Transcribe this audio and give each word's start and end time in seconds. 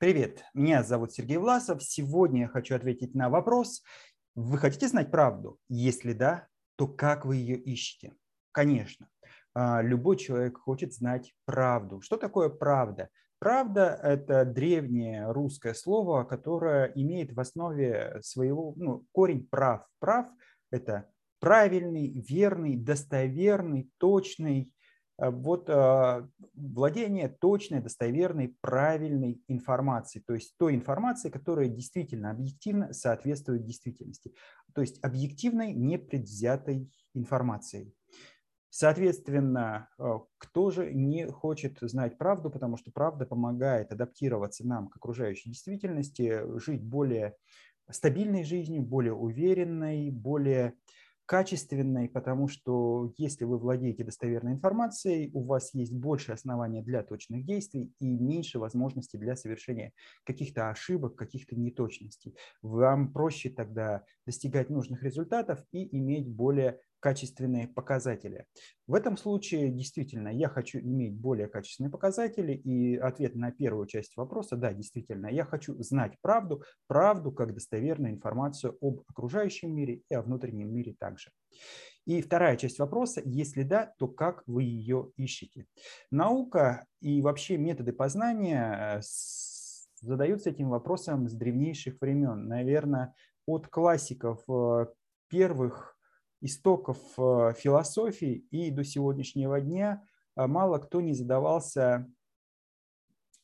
Привет, 0.00 0.44
меня 0.54 0.84
зовут 0.84 1.12
Сергей 1.12 1.38
Власов. 1.38 1.82
Сегодня 1.82 2.42
я 2.42 2.48
хочу 2.48 2.76
ответить 2.76 3.16
на 3.16 3.28
вопрос. 3.28 3.82
Вы 4.36 4.56
хотите 4.56 4.86
знать 4.86 5.10
правду? 5.10 5.58
Если 5.68 6.12
да, 6.12 6.46
то 6.76 6.86
как 6.86 7.26
вы 7.26 7.34
ее 7.34 7.56
ищете? 7.56 8.14
Конечно, 8.52 9.08
а, 9.54 9.82
любой 9.82 10.16
человек 10.16 10.56
хочет 10.56 10.94
знать 10.94 11.34
правду. 11.46 12.00
Что 12.00 12.16
такое 12.16 12.48
правда? 12.48 13.08
Правда– 13.40 13.98
это 14.04 14.44
древнее 14.44 15.32
русское 15.32 15.74
слово, 15.74 16.22
которое 16.22 16.92
имеет 16.94 17.32
в 17.32 17.40
основе 17.40 18.20
своего 18.22 18.74
ну, 18.76 19.04
корень 19.10 19.48
прав. 19.50 19.84
Прав– 19.98 20.28
это 20.70 21.10
правильный, 21.40 22.24
верный, 22.28 22.76
достоверный, 22.76 23.90
точный, 23.98 24.72
вот 25.18 25.68
а, 25.68 26.28
владение 26.54 27.28
точной, 27.28 27.80
достоверной, 27.80 28.56
правильной 28.60 29.42
информацией, 29.48 30.22
то 30.24 30.34
есть 30.34 30.56
той 30.58 30.74
информацией, 30.74 31.32
которая 31.32 31.68
действительно 31.68 32.30
объективно 32.30 32.92
соответствует 32.92 33.64
действительности, 33.64 34.32
то 34.74 34.80
есть 34.80 35.02
объективной, 35.02 35.74
непредвзятой 35.74 36.90
информацией. 37.14 37.92
Соответственно, 38.70 39.88
э, 39.98 40.04
кто 40.36 40.70
же 40.70 40.92
не 40.92 41.26
хочет 41.26 41.78
знать 41.80 42.18
правду, 42.18 42.50
потому 42.50 42.76
что 42.76 42.92
правда 42.92 43.26
помогает 43.26 43.92
адаптироваться 43.92 44.66
нам 44.66 44.88
к 44.88 44.96
окружающей 44.96 45.48
действительности, 45.50 46.42
жить 46.60 46.84
более 46.84 47.34
стабильной 47.90 48.44
жизнью, 48.44 48.82
более 48.82 49.14
уверенной, 49.14 50.10
более 50.10 50.74
качественной, 51.28 52.08
потому 52.08 52.48
что 52.48 53.12
если 53.18 53.44
вы 53.44 53.58
владеете 53.58 54.02
достоверной 54.02 54.52
информацией, 54.52 55.30
у 55.34 55.44
вас 55.44 55.74
есть 55.74 55.92
больше 55.92 56.32
основания 56.32 56.82
для 56.82 57.02
точных 57.02 57.44
действий 57.44 57.92
и 58.00 58.06
меньше 58.06 58.58
возможностей 58.58 59.18
для 59.18 59.36
совершения 59.36 59.92
каких-то 60.24 60.70
ошибок, 60.70 61.16
каких-то 61.16 61.54
неточностей. 61.54 62.34
Вам 62.62 63.12
проще 63.12 63.50
тогда 63.50 64.04
достигать 64.24 64.70
нужных 64.70 65.02
результатов 65.02 65.62
и 65.70 65.94
иметь 65.98 66.26
более 66.26 66.80
качественные 67.00 67.68
показатели. 67.68 68.46
В 68.86 68.94
этом 68.94 69.16
случае 69.16 69.70
действительно 69.70 70.28
я 70.28 70.48
хочу 70.48 70.78
иметь 70.78 71.14
более 71.14 71.48
качественные 71.48 71.90
показатели 71.90 72.52
и 72.52 72.96
ответ 72.96 73.34
на 73.34 73.52
первую 73.52 73.86
часть 73.86 74.16
вопроса, 74.16 74.56
да, 74.56 74.72
действительно, 74.72 75.26
я 75.28 75.44
хочу 75.44 75.80
знать 75.82 76.14
правду, 76.20 76.62
правду 76.86 77.32
как 77.32 77.54
достоверную 77.54 78.12
информацию 78.12 78.76
об 78.80 79.02
окружающем 79.08 79.74
мире 79.74 80.02
и 80.10 80.14
о 80.14 80.22
внутреннем 80.22 80.72
мире 80.72 80.94
также. 80.98 81.30
И 82.06 82.22
вторая 82.22 82.56
часть 82.56 82.78
вопроса, 82.78 83.20
если 83.22 83.62
да, 83.64 83.92
то 83.98 84.08
как 84.08 84.42
вы 84.46 84.62
ее 84.62 85.12
ищете? 85.16 85.66
Наука 86.10 86.86
и 87.02 87.20
вообще 87.20 87.58
методы 87.58 87.92
познания 87.92 88.96
э, 88.96 89.00
задаются 90.00 90.48
этим 90.48 90.70
вопросом 90.70 91.28
с 91.28 91.34
древнейших 91.34 92.00
времен. 92.00 92.48
Наверное, 92.48 93.14
от 93.44 93.68
классиков 93.68 94.42
э, 94.48 94.86
первых 95.28 95.97
истоков 96.40 96.98
э, 97.18 97.54
философии 97.56 98.46
и 98.50 98.70
до 98.70 98.84
сегодняшнего 98.84 99.60
дня 99.60 100.04
э, 100.36 100.46
мало 100.46 100.78
кто 100.78 101.00
не 101.00 101.12
задавался 101.12 102.06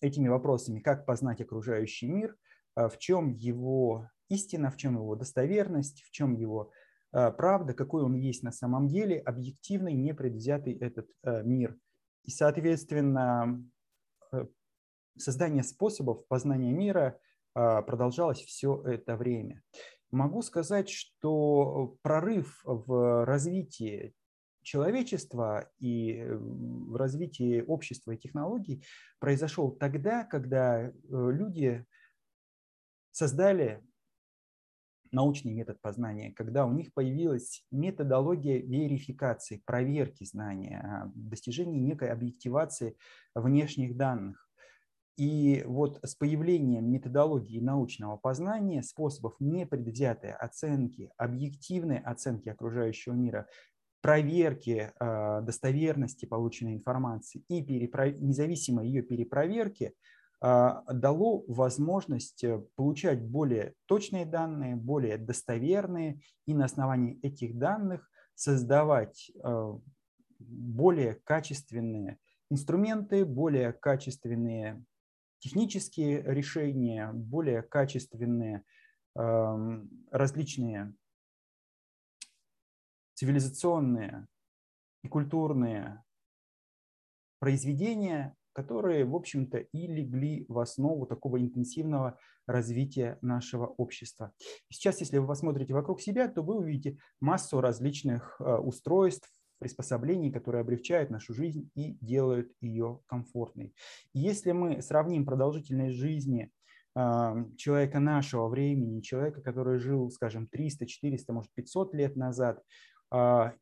этими 0.00 0.28
вопросами, 0.28 0.80
как 0.80 1.06
познать 1.06 1.40
окружающий 1.40 2.08
мир, 2.08 2.36
э, 2.76 2.88
в 2.88 2.98
чем 2.98 3.32
его 3.32 4.10
истина, 4.28 4.70
в 4.70 4.76
чем 4.76 4.96
его 4.96 5.14
достоверность, 5.14 6.02
в 6.02 6.10
чем 6.10 6.34
его 6.34 6.70
правда, 7.10 7.74
какой 7.74 8.04
он 8.04 8.14
есть 8.14 8.42
на 8.42 8.52
самом 8.52 8.88
деле, 8.88 9.18
объективный, 9.18 9.92
непредвзятый 9.92 10.72
этот 10.72 11.10
мир. 11.44 11.76
И, 12.24 12.30
соответственно, 12.30 13.62
создание 15.18 15.62
способов 15.62 16.26
познания 16.26 16.72
мира 16.72 17.20
продолжалось 17.52 18.40
все 18.40 18.82
это 18.86 19.18
время. 19.18 19.62
Могу 20.12 20.42
сказать, 20.42 20.90
что 20.90 21.96
прорыв 22.02 22.60
в 22.64 23.24
развитии 23.24 24.14
человечества 24.62 25.70
и 25.78 26.18
э, 26.18 26.36
в 26.36 26.96
развитии 26.96 27.62
общества 27.62 28.12
и 28.12 28.18
технологий 28.18 28.84
произошел 29.18 29.70
тогда, 29.70 30.24
когда 30.24 30.82
э, 30.82 30.92
люди 31.08 31.84
создали 33.10 33.82
научный 35.10 35.52
метод 35.52 35.80
познания, 35.80 36.32
когда 36.32 36.66
у 36.66 36.72
них 36.72 36.92
появилась 36.92 37.64
методология 37.70 38.58
верификации, 38.58 39.62
проверки 39.64 40.24
знания, 40.24 41.10
достижения 41.14 41.80
некой 41.80 42.10
объективации 42.10 42.96
внешних 43.34 43.96
данных. 43.96 44.48
И 45.16 45.62
вот 45.66 46.00
с 46.02 46.14
появлением 46.14 46.90
методологии 46.90 47.60
научного 47.60 48.16
познания, 48.16 48.82
способов 48.82 49.34
непредвзятой 49.40 50.32
оценки, 50.32 51.10
объективной 51.18 51.98
оценки 51.98 52.48
окружающего 52.48 53.12
мира, 53.12 53.46
проверки 54.00 54.90
э, 54.98 55.40
достоверности 55.42 56.26
полученной 56.26 56.74
информации 56.74 57.44
и 57.48 57.62
перепров... 57.62 58.18
независимой 58.20 58.88
ее 58.88 59.02
перепроверки 59.02 59.94
э, 60.42 60.70
дало 60.92 61.44
возможность 61.46 62.42
э, 62.42 62.62
получать 62.74 63.22
более 63.22 63.74
точные 63.86 64.26
данные, 64.26 64.76
более 64.76 65.18
достоверные 65.18 66.20
и 66.46 66.54
на 66.54 66.64
основании 66.64 67.20
этих 67.20 67.56
данных 67.58 68.10
создавать 68.34 69.30
э, 69.44 69.72
более 70.40 71.14
качественные 71.22 72.18
инструменты, 72.50 73.24
более 73.24 73.72
качественные 73.72 74.84
технические 75.42 76.22
решения, 76.22 77.10
более 77.12 77.62
качественные 77.62 78.62
эм, 79.16 79.90
различные 80.12 80.94
цивилизационные 83.14 84.28
и 85.02 85.08
культурные 85.08 86.02
произведения, 87.40 88.36
которые, 88.52 89.04
в 89.04 89.16
общем-то, 89.16 89.58
и 89.58 89.86
легли 89.88 90.46
в 90.48 90.60
основу 90.60 91.06
такого 91.06 91.40
интенсивного 91.40 92.18
развития 92.46 93.18
нашего 93.20 93.66
общества. 93.66 94.32
Сейчас, 94.68 95.00
если 95.00 95.18
вы 95.18 95.26
посмотрите 95.26 95.74
вокруг 95.74 96.00
себя, 96.00 96.28
то 96.28 96.42
вы 96.42 96.56
увидите 96.56 96.98
массу 97.20 97.60
различных 97.60 98.40
э, 98.40 98.44
устройств, 98.44 99.28
приспособлений, 99.62 100.32
которые 100.32 100.62
облегчают 100.62 101.10
нашу 101.10 101.34
жизнь 101.34 101.70
и 101.76 101.96
делают 102.00 102.52
ее 102.60 102.98
комфортной. 103.06 103.72
И 104.12 104.18
если 104.18 104.50
мы 104.50 104.82
сравним 104.82 105.24
продолжительность 105.24 105.94
жизни 105.94 106.50
человека 106.94 108.00
нашего 108.00 108.48
времени, 108.48 109.00
человека, 109.00 109.40
который 109.40 109.78
жил, 109.78 110.10
скажем, 110.10 110.48
300, 110.48 110.86
400, 110.86 111.32
может, 111.32 111.52
500 111.54 111.94
лет 111.94 112.16
назад, 112.16 112.60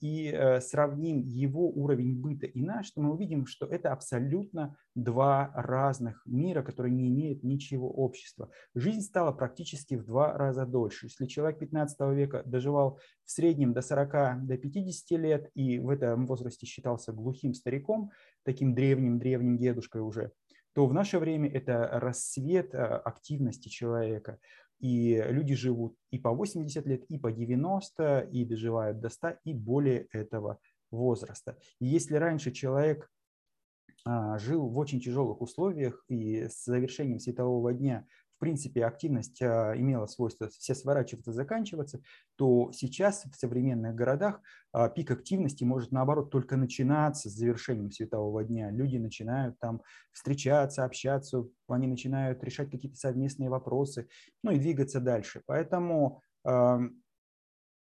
и 0.00 0.30
э, 0.30 0.60
сравним 0.60 1.20
его 1.20 1.68
уровень 1.68 2.20
быта 2.20 2.46
и 2.46 2.62
наш, 2.62 2.92
то 2.92 3.00
мы 3.00 3.12
увидим, 3.12 3.46
что 3.46 3.66
это 3.66 3.92
абсолютно 3.92 4.76
два 4.94 5.50
разных 5.54 6.22
мира, 6.26 6.62
которые 6.62 6.92
не 6.92 7.08
имеют 7.08 7.42
ничего 7.42 7.90
общества. 7.90 8.50
Жизнь 8.74 9.00
стала 9.00 9.32
практически 9.32 9.94
в 9.96 10.04
два 10.04 10.36
раза 10.38 10.64
дольше. 10.64 11.06
Если 11.06 11.26
человек 11.26 11.58
15 11.58 12.00
века 12.14 12.42
доживал 12.46 13.00
в 13.24 13.30
среднем 13.32 13.72
до 13.72 13.82
40, 13.82 14.46
до 14.46 14.56
50 14.56 15.18
лет 15.18 15.50
и 15.54 15.80
в 15.80 15.88
этом 15.88 16.26
возрасте 16.26 16.66
считался 16.66 17.12
глухим 17.12 17.52
стариком, 17.52 18.10
таким 18.44 18.74
древним-древним 18.74 19.58
дедушкой 19.58 20.02
уже, 20.02 20.30
то 20.74 20.86
в 20.86 20.94
наше 20.94 21.18
время 21.18 21.50
это 21.50 21.88
рассвет 21.92 22.74
э, 22.74 22.78
активности 22.78 23.68
человека. 23.68 24.38
И 24.82 25.24
люди 25.28 25.54
живут 25.54 25.96
и 26.10 26.18
по 26.18 26.30
80 26.30 26.86
лет, 26.86 27.04
и 27.04 27.16
по 27.16 27.32
90, 27.32 28.28
и 28.32 28.44
доживают 28.44 29.00
до 29.00 29.08
100, 29.08 29.36
и 29.44 29.54
более 29.54 30.08
этого 30.12 30.58
возраста. 30.90 31.56
И 31.78 31.86
если 31.86 32.16
раньше 32.16 32.50
человек 32.50 33.08
а, 34.04 34.38
жил 34.38 34.68
в 34.68 34.76
очень 34.78 35.00
тяжелых 35.00 35.40
условиях, 35.40 36.04
и 36.08 36.48
с 36.48 36.64
завершением 36.64 37.20
светового 37.20 37.72
дня 37.72 38.06
принципе, 38.42 38.84
активность 38.84 39.40
а, 39.40 39.72
имела 39.76 40.06
свойство 40.06 40.48
все 40.48 40.74
сворачиваться, 40.74 41.32
заканчиваться, 41.32 42.02
то 42.34 42.72
сейчас 42.72 43.24
в 43.24 43.36
современных 43.36 43.94
городах 43.94 44.40
а, 44.72 44.88
пик 44.88 45.12
активности 45.12 45.62
может, 45.62 45.92
наоборот, 45.92 46.32
только 46.32 46.56
начинаться 46.56 47.30
с 47.30 47.34
завершением 47.34 47.92
светового 47.92 48.42
дня. 48.42 48.72
Люди 48.72 48.96
начинают 48.96 49.60
там 49.60 49.80
встречаться, 50.10 50.84
общаться, 50.84 51.46
они 51.68 51.86
начинают 51.86 52.42
решать 52.42 52.68
какие-то 52.68 52.98
совместные 52.98 53.48
вопросы, 53.48 54.08
ну 54.42 54.50
и 54.50 54.58
двигаться 54.58 54.98
дальше. 54.98 55.42
Поэтому 55.46 56.20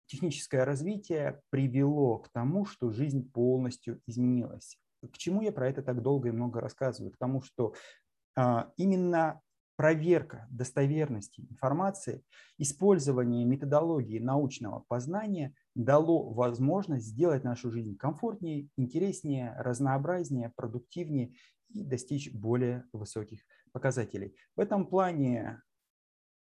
техническое 0.07 0.65
развитие 0.65 1.41
привело 1.51 2.19
к 2.19 2.31
тому, 2.31 2.65
что 2.67 2.91
жизнь 2.91 3.31
полностью 3.31 4.01
изменилась. 4.09 4.77
К 5.03 5.17
чему 5.19 5.41
я 5.43 5.53
про 5.53 5.69
это 5.69 5.83
так 5.83 6.03
долго 6.03 6.29
и 6.29 6.33
много 6.33 6.61
рассказываю? 6.61 7.13
К 7.13 7.17
тому, 7.17 7.43
что 7.43 7.75
а, 8.37 8.73
именно 8.77 9.41
проверка 9.83 10.47
достоверности 10.49 11.41
информации, 11.51 12.23
использование 12.57 13.45
методологии 13.45 14.21
научного 14.21 14.85
познания 14.87 15.57
дало 15.75 16.33
возможность 16.33 17.07
сделать 17.07 17.43
нашу 17.43 17.73
жизнь 17.73 17.97
комфортнее, 17.97 18.69
интереснее, 18.77 19.57
разнообразнее, 19.59 20.53
продуктивнее 20.55 21.35
и 21.71 21.83
достичь 21.83 22.33
более 22.33 22.85
высоких 22.93 23.41
показателей. 23.73 24.37
В 24.55 24.61
этом 24.61 24.87
плане 24.87 25.61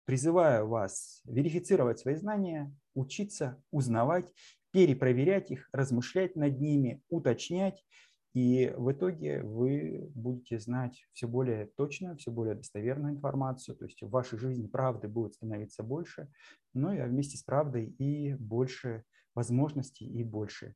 призываю 0.06 0.68
вас 0.68 1.22
верифицировать 1.26 2.00
свои 2.00 2.16
знания, 2.16 2.76
учиться, 2.96 3.62
узнавать, 3.70 4.34
перепроверять 4.72 5.52
их, 5.52 5.70
размышлять 5.72 6.36
над 6.36 6.60
ними, 6.60 7.04
уточнять. 7.08 7.86
И 8.34 8.72
в 8.78 8.92
итоге 8.92 9.42
вы 9.42 10.12
будете 10.14 10.60
знать 10.60 11.08
все 11.14 11.28
более 11.28 11.66
точную, 11.66 12.18
все 12.18 12.32
более 12.32 12.56
достоверную 12.56 13.14
информацию. 13.14 13.76
То 13.76 13.86
есть 13.86 14.02
в 14.04 14.10
вашей 14.10 14.38
жизни 14.38 14.68
правды 14.68 15.08
будет 15.08 15.34
становиться 15.34 15.84
больше, 15.84 16.30
но 16.74 16.94
и 16.94 17.02
вместе 17.02 17.38
с 17.38 17.44
правдой 17.44 17.86
и 17.86 18.36
больше 18.36 19.04
возможностей 19.34 20.06
и 20.06 20.24
больше 20.24 20.76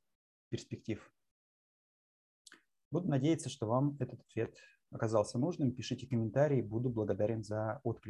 перспектив. 0.50 1.12
Буду 2.92 3.07
надеяться, 3.07 3.50
что 3.50 3.68
вам 3.68 3.95
этот 4.00 4.21
ответ 4.21 4.57
оказался 4.92 5.39
нужным. 5.39 5.71
Пишите 5.71 6.07
комментарии, 6.07 6.62
буду 6.62 6.89
благодарен 6.89 7.44
за 7.44 7.80
отклики. 7.83 8.09